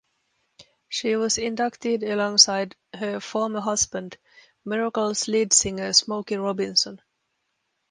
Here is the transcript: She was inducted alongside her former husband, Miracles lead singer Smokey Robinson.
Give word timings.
She 0.89 1.15
was 1.15 1.37
inducted 1.37 2.01
alongside 2.01 2.75
her 2.95 3.19
former 3.19 3.59
husband, 3.59 4.17
Miracles 4.65 5.27
lead 5.27 5.53
singer 5.53 5.93
Smokey 5.93 6.37
Robinson. 6.37 7.03